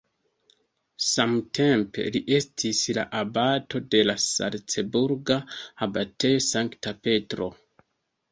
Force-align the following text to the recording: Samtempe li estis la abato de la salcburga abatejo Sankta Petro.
Samtempe 1.07 2.05
li 2.15 2.21
estis 2.37 2.79
la 2.99 3.03
abato 3.19 3.81
de 3.95 4.01
la 4.07 4.15
salcburga 4.23 5.37
abatejo 5.87 6.43
Sankta 6.47 6.95
Petro. 7.09 7.51